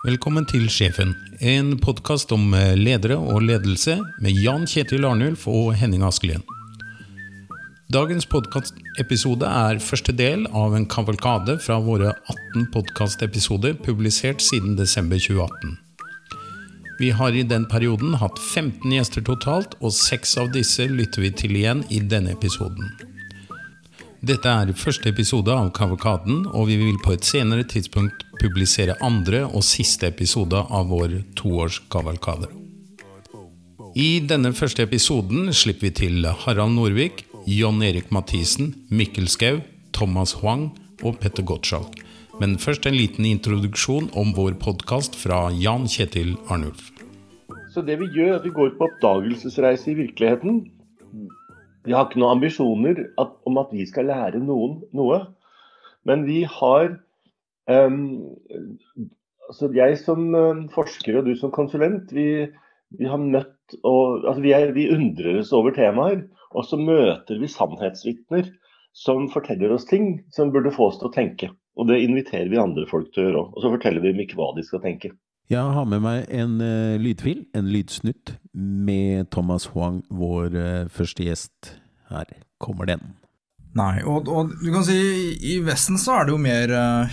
[0.00, 1.10] Velkommen til Sjefen,
[1.44, 6.40] en podkast om eh, ledere og ledelse med Jan Kjetil Arnulf og Henning Askelien.
[7.92, 15.20] Dagens podkastepisode er første del av en kavalkade fra våre 18 podkastepisoder publisert siden desember
[15.20, 15.76] 2018.
[17.02, 21.34] Vi har i den perioden hatt 15 gjester totalt, og seks av disse lytter vi
[21.44, 22.88] til igjen i denne episoden.
[24.20, 29.46] Dette er første episode av Kavalkaden, og vi vil på et senere tidspunkt publisere andre
[29.46, 32.50] og siste episode av vår toårskavalkade.
[33.96, 39.62] I denne første episoden slipper vi til Harald Norvik, John Erik Mathisen, Mikkel Skau,
[39.96, 40.68] Thomas Huang
[41.00, 41.96] og Petter Gottschalk.
[42.44, 46.90] Men først en liten introduksjon om vår podkast fra Jan Kjetil Arnulf.
[47.72, 50.60] Så det vi gjør, er at vi går på oppdagelsesreise i virkeligheten.
[51.86, 55.22] Vi har ikke noen ambisjoner at, om at vi skal lære noen noe.
[56.08, 56.90] Men vi har
[57.70, 58.00] um,
[59.48, 62.46] altså Jeg som um, forsker og du som konsulent, vi,
[62.98, 66.24] vi har møtt og, altså vi, er, vi undrer oss over temaer.
[66.50, 68.48] Og så møter vi sannhetsvitner
[68.96, 71.50] som forteller oss ting som burde få oss til å tenke.
[71.78, 73.52] Og det inviterer vi andre folk til å gjøre òg.
[73.54, 75.12] Og så forteller vi dem ikke hva de skal tenke.
[75.50, 81.26] Jeg har med meg en uh, lydfil, en lydsnutt, med Thomas Huang, vår uh, første
[81.26, 81.72] gjest.
[82.10, 82.28] Her
[82.62, 83.02] kommer den.
[83.74, 84.94] Nei, og, og, du kan si
[85.50, 87.12] i Vesten så er det jo mer uh,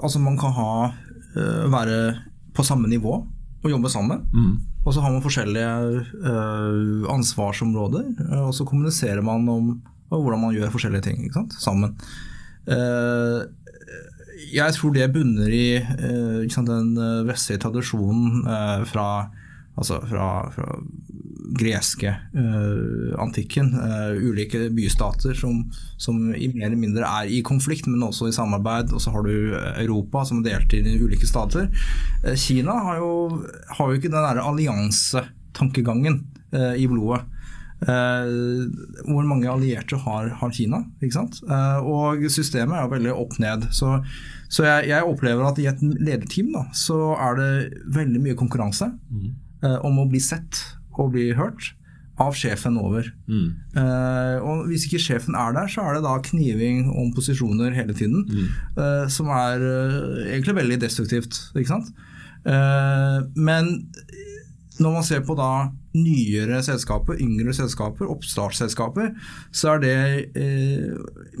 [0.00, 0.70] Altså man kan ha
[1.72, 1.96] være
[2.52, 3.14] på samme nivå
[3.62, 4.26] og jobbe sammen.
[4.32, 4.54] Mm.
[4.84, 5.70] Og så har man forskjellige
[7.08, 8.10] ansvarsområder,
[8.42, 9.70] og så kommuniserer man om
[10.10, 11.96] hvordan man gjør forskjellige ting sammen.
[12.68, 13.48] Uh,
[14.52, 19.06] jeg tror det bunner i uh, sant, den uh, vestlige tradisjonen uh, fra,
[19.76, 20.76] altså fra, fra
[21.52, 22.08] greske
[23.20, 23.74] antikken.
[24.24, 25.58] ulike bystater som,
[26.00, 28.94] som, i mer eller mindre er i konflikt, men også i samarbeid.
[28.96, 31.68] Og så har du Europa som er delt inn i ulike stater.
[32.40, 33.12] Kina har jo,
[33.68, 36.22] har jo ikke den derre alliansetankegangen
[36.80, 37.20] i blodet.
[37.82, 38.70] Uh,
[39.08, 40.84] hvor mange allierte har, har Kina.
[41.02, 43.66] Uh, og systemet er jo veldig opp ned.
[43.74, 43.96] Så,
[44.52, 47.52] så jeg, jeg, opplever at i et lederteam da, så er det
[47.96, 49.30] veldig mye konkurranse mm.
[49.66, 50.62] uh, om å bli sett
[50.94, 51.72] og bli hørt
[52.22, 53.06] av sjefen over.
[53.26, 53.56] Mm.
[54.44, 58.28] og hvis ikke sjefen er der, så er det da kniving om posisjoner hele tiden.
[58.28, 59.08] Mm.
[59.10, 59.64] som er
[60.28, 61.40] egentlig veldig destruktivt.
[61.56, 61.88] Ikke sant?
[63.34, 63.72] men
[64.80, 65.50] når man ser på da
[65.92, 69.10] nyere selskaper, yngre selskaper, oppstartsselskaper,
[69.52, 69.96] så er det
[70.38, 70.94] eh,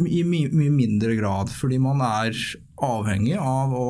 [0.04, 1.52] i mye, mye mindre grad.
[1.56, 2.36] Fordi man er
[2.82, 3.88] avhengig av å,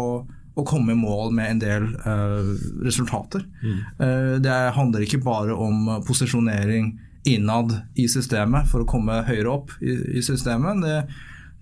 [0.55, 2.53] å komme i mål med en del eh,
[2.87, 3.47] resultater.
[3.65, 3.81] Mm.
[4.07, 6.95] Eh, det handler ikke bare om posisjonering
[7.29, 10.83] innad i systemet for å komme høyere opp i, i systemet.
[10.83, 10.97] Det,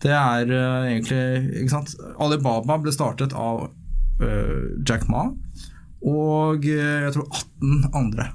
[0.07, 1.69] det er uh, egentlig
[2.21, 3.67] Alibaba ble startet av
[4.23, 5.29] uh, Jack Ma
[6.07, 8.31] og uh, jeg tror 18 andre.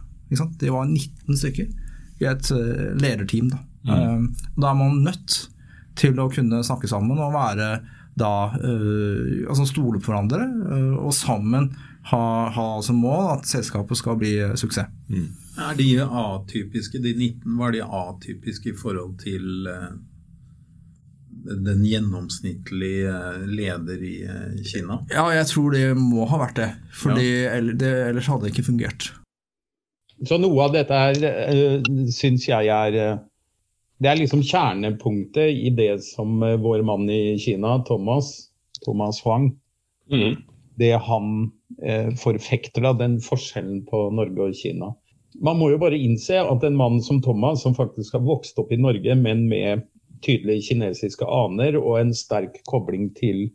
[0.60, 1.68] Det var 19 stykker
[2.22, 3.52] i et uh, lederteam.
[3.54, 3.62] Da.
[3.86, 4.32] Mm.
[4.58, 5.36] Da er man nødt
[5.96, 7.76] til å kunne snakke sammen og være
[8.16, 10.46] da altså stole på hverandre
[11.04, 11.68] og sammen
[12.08, 12.22] ha,
[12.56, 14.88] ha, som mål at selskapet skal bli suksess.
[15.12, 15.28] Mm.
[15.68, 19.68] Er de atypiske, de 19, var de atypiske i forhold til
[21.46, 23.14] den gjennomsnittlige
[23.48, 24.16] leder i
[24.66, 25.00] Kina?
[25.12, 26.72] Ja, jeg tror det må ha vært det.
[26.96, 27.54] For ja.
[27.60, 29.12] ellers hadde det ikke fungert.
[30.26, 32.98] Så noe av dette her uh, syns jeg er
[34.00, 38.50] Det er liksom kjernepunktet i det som vår mann i Kina, Thomas,
[38.84, 39.54] Thomas Huang,
[40.12, 40.36] mm.
[40.76, 41.30] det han
[42.20, 44.92] forfekter, da, den forskjellen på Norge og Kina.
[45.44, 48.72] Man må jo bare innse at en mann som Thomas, som faktisk har vokst opp
[48.72, 49.86] i Norge, men med
[50.24, 53.50] tydelige kinesiske aner og en sterk kobling til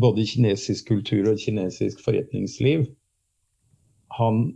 [0.00, 2.86] både kinesisk kultur og kinesisk forretningsliv,
[4.18, 4.46] han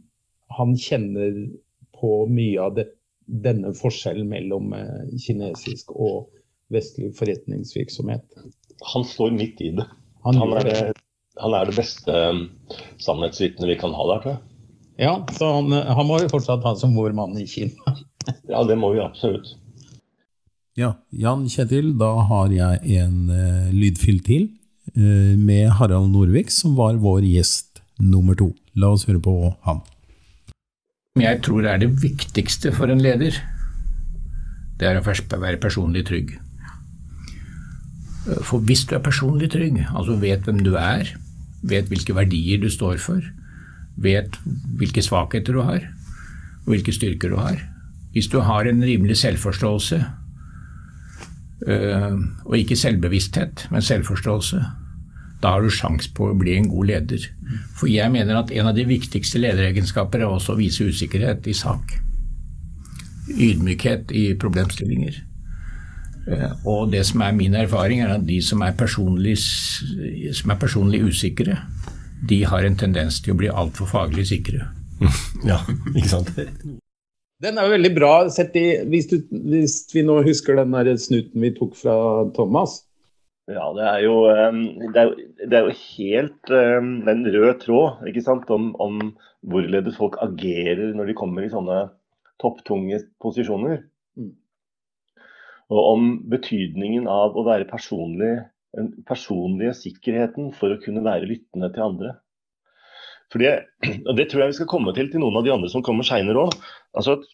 [0.48, 1.34] han kjenner
[2.00, 2.86] på mye av det,
[3.26, 6.28] denne forskjellen mellom eh, kinesisk og
[6.72, 8.24] vestlig forretningsvirksomhet.
[8.94, 9.86] Han står midt i det.
[10.24, 10.76] Han, han, er, det,
[11.40, 12.44] han er, det, beste um,
[13.02, 14.44] sannhetsvitnet vi kan ha der, tror jeg.
[14.98, 17.94] Ja, så han, han må jo fortsatt ha som vår mann i Kina.
[18.52, 19.54] ja, det må vi absolutt.
[20.78, 24.48] Ja, Jan Kjetil, da har jeg en uh, lydfil til
[24.94, 28.52] uh, med Harald Norvik, som var vår gjest nummer to.
[28.78, 29.34] La oss høre på
[29.66, 29.82] ham
[31.22, 33.36] jeg tror det er det viktigste for en leder,
[34.78, 36.36] det er å være personlig trygg.
[38.44, 41.10] For hvis du er personlig trygg, altså vet hvem du er,
[41.62, 43.24] vet hvilke verdier du står for,
[43.96, 44.36] vet
[44.78, 45.88] hvilke svakheter du har,
[46.66, 47.58] og hvilke styrker du har
[48.12, 49.98] Hvis du har en rimelig selvforståelse,
[51.66, 54.60] og ikke selvbevissthet, men selvforståelse,
[55.42, 57.24] Da har du sjans på å bli en god leder.
[57.78, 61.54] For jeg mener at en av de viktigste lederegenskaper er også å vise usikkerhet i
[61.54, 61.94] sak.
[63.30, 65.20] Ydmykhet i problemstillinger.
[66.28, 70.60] Eh, og det som er min erfaring, er at de som er personlig, som er
[70.60, 71.60] personlig usikre,
[72.28, 74.66] de har en tendens til å bli altfor faglig sikre.
[75.46, 75.60] Ja,
[75.94, 76.34] ikke sant?
[77.44, 80.90] Den er jo veldig bra, sett i, hvis, du, hvis vi nå husker den der
[80.98, 81.94] snuten vi tok fra
[82.34, 82.80] Thomas.
[83.48, 84.58] Ja, det er jo, um,
[84.92, 86.50] det er, jo- det er jo helt
[87.06, 88.98] den røde tråd ikke sant, om, om
[89.46, 91.78] hvorledes folk agerer når de kommer i sånne
[92.42, 93.84] topptunge posisjoner.
[94.18, 94.34] Mm.
[95.72, 98.34] Og om betydningen av å være personlig,
[98.76, 102.16] den personlige sikkerheten for å kunne være lyttende til andre.
[103.32, 103.54] For det,
[104.08, 106.06] og det tror jeg vi skal komme til til noen av de andre som kommer
[106.06, 106.56] seinere òg.
[106.96, 107.28] Altså at,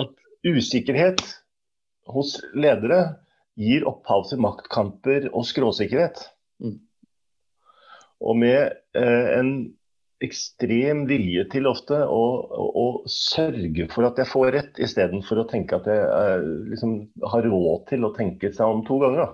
[0.00, 0.14] at
[0.46, 1.24] usikkerhet
[2.10, 3.00] hos ledere
[3.60, 6.22] gir opphav til maktkamper og skråsikkerhet.
[6.62, 6.78] Mm.
[8.20, 9.52] Og med eh, en
[10.20, 15.46] ekstrem vilje til ofte å, å, å sørge for at jeg får rett, istedenfor å
[15.48, 16.96] tenke at jeg eh, liksom
[17.32, 19.24] har råd til å tenke seg om to ganger.
[19.24, 19.30] Da.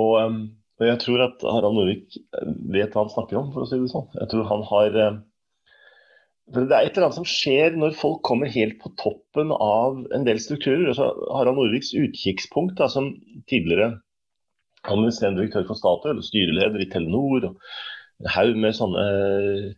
[0.00, 0.38] Og, em,
[0.80, 2.16] og jeg tror at Harald Norvik
[2.74, 4.08] vet hva han snakker om, for å si det sånn.
[4.18, 5.20] Jeg tror han har eh,
[6.52, 10.02] for Det er et eller annet som skjer når folk kommer helt på toppen av
[10.12, 10.90] en del strukturer.
[10.90, 13.14] Altså, Harald Norviks utkikkspunkt, da, som
[13.48, 13.94] tidligere
[14.84, 17.56] administrerende direktør for Statoil, styreleder i Telenor, og
[18.20, 19.70] en haug med sånne eh,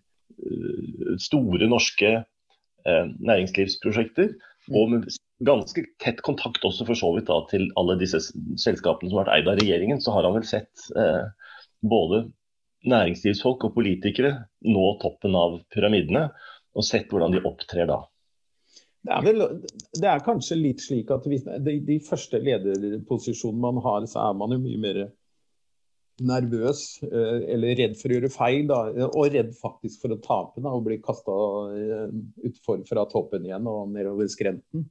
[1.22, 4.34] store norske eh, næringslivsprosjekter,
[4.74, 5.06] og med
[5.44, 8.20] ganske tett kontakt også for så vidt da, til alle disse
[8.60, 11.26] selskapene som har vært eid av regjeringen, så har han vel sett eh,
[11.84, 12.26] både
[12.86, 14.32] næringslivsfolk og politikere
[14.64, 16.28] nå toppen av pyramidene,
[16.76, 18.02] og sett hvordan de opptrer da.
[19.06, 19.44] Det er, vel,
[19.94, 24.38] det er kanskje litt slik at hvis, de, de første lederposisjonene man har, så er
[24.38, 25.00] man jo mye mer
[26.26, 28.64] nervøs eh, eller redd for å gjøre feil.
[28.70, 31.36] Da, og redd faktisk for å tape da, og bli kasta
[32.48, 34.88] utfor fra toppen igjen og nedover skrenten.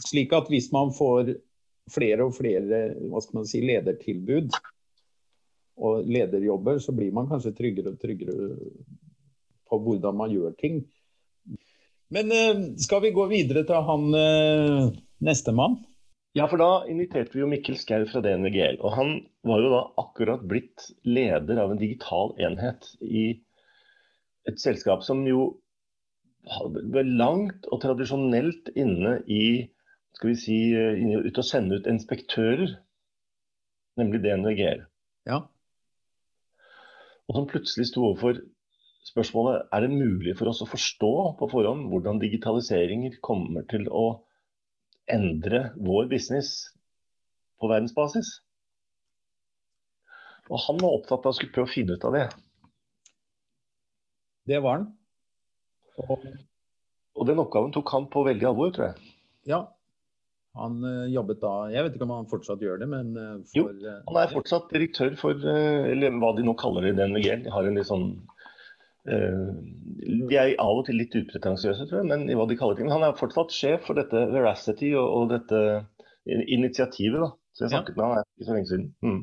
[0.00, 1.34] Slik at hvis man får
[1.92, 4.54] flere og flere hva skal man si, ledertilbud
[5.82, 8.50] og lederjobber, så blir man kanskje tryggere og tryggere
[9.68, 10.82] på hvordan man gjør ting.
[12.12, 14.90] Men eh, skal vi gå videre til han eh,
[15.24, 15.80] nestemann?
[16.36, 18.78] Ja, for da inviterte vi jo Mikkel Skau fra DNVGL.
[18.80, 19.14] Og han
[19.48, 23.26] var jo da akkurat blitt leder av en digital enhet i
[24.48, 25.52] et selskap som jo
[26.92, 29.68] var langt og tradisjonelt inne i
[30.16, 30.56] skal vi si,
[31.16, 32.76] ut og sende ut inspektører,
[34.00, 34.84] nemlig DNVGL.
[35.28, 35.42] Ja.
[37.28, 38.40] Og som plutselig sto overfor
[39.06, 44.06] spørsmålet er det mulig for oss å forstå på forhånd hvordan digitaliseringer kommer til å
[45.10, 46.52] endre vår business
[47.58, 48.38] på verdensbasis.
[50.50, 52.24] Og han var opptatt av å skulle prøve å finne ut av det.
[54.50, 54.88] Det var han.
[56.02, 56.24] Og,
[57.14, 59.14] Og den oppgaven tok han på veldig alvor, tror jeg.
[59.52, 59.62] ja.
[60.58, 63.64] Han eh, jobbet da Jeg vet ikke om han fortsatt gjør det, men for, Jo,
[63.72, 67.28] eh, Han er fortsatt direktør for, eh, eller hva de nå kaller det i DNVG.
[67.46, 68.04] De har en litt sånn
[69.08, 69.46] eh,
[70.28, 72.90] De er av og til litt upretensiøse, tror jeg, men i hva de kaller ting.
[72.90, 75.62] Men han er fortsatt sjef for dette Veracity og, og dette
[76.26, 77.20] initiativet.
[77.24, 77.32] da.
[77.56, 77.78] Så jeg Ja.
[77.78, 78.94] snakket med han her ikke så lenge siden.
[79.02, 79.22] Mm.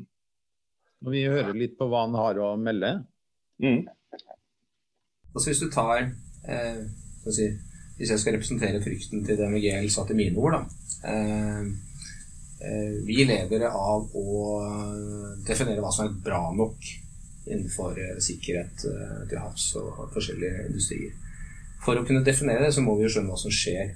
[1.02, 2.90] Når vi hører litt på hva han har å melde.
[3.62, 3.86] Mm.
[5.34, 6.02] Altså Hvis du tar
[6.48, 6.82] eh,
[7.22, 7.46] skal si,
[8.00, 10.60] Hvis jeg skal representere frykten til DMGL satt i mine ord, da.
[11.12, 11.64] Eh,
[12.64, 14.26] eh, vi lever av å
[15.44, 16.88] definere hva som er bra nok
[17.50, 21.12] innenfor eh, sikkerhet eh, til havs og forskjellige industrier.
[21.84, 23.94] For å kunne definere det, så må vi jo skjønne hva som skjer.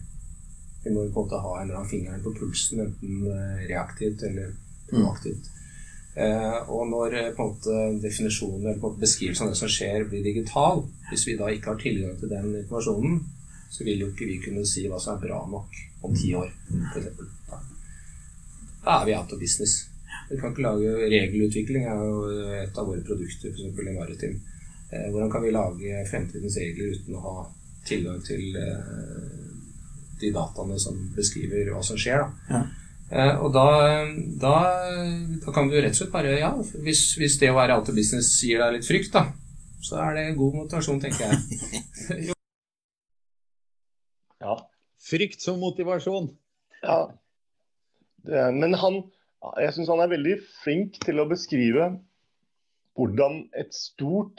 [0.84, 3.66] Vi må jo på en måte ha en eller annen fingeren på pulsen, enten eh,
[3.70, 4.54] reaktivt eller
[4.90, 5.50] proaktivt.
[6.14, 10.04] Eh, og når eh, på en måte definisjonen eller på beskrivelsen av det som skjer,
[10.08, 13.18] blir digital, hvis vi da ikke har tilgang til den informasjonen,
[13.74, 16.50] så vil jo ikke vi kunne si hva som er bra nok om ti år,
[16.92, 17.08] f.eks.
[17.48, 17.58] Da.
[19.00, 19.88] er vi out of business.
[20.30, 22.20] Vi kan ikke lage regelutvikling, er jo
[22.60, 23.80] et av våre produkter, f.eks.
[23.82, 24.38] i Maritim.
[24.92, 27.34] Eh, hvordan kan vi lage fremtidens regler uten å ha
[27.88, 29.52] tilgang til eh,
[30.22, 32.22] de dataene som beskriver hva som skjer?
[32.22, 32.60] da?
[33.10, 33.24] Ja.
[33.44, 33.64] og da,
[34.40, 34.54] da,
[35.42, 36.54] da kan du rett og slett bare Ja,
[36.86, 39.26] hvis, hvis det å være out of business gir deg litt frykt, da,
[39.84, 41.60] så er det god motivasjon, tenker jeg.
[42.28, 42.33] Ja.
[45.04, 46.30] Frykt som motivasjon.
[46.84, 47.02] ja.
[48.25, 49.02] Er, men han,
[49.61, 51.90] jeg syns han er veldig flink til å beskrive
[52.96, 54.32] hvordan et stort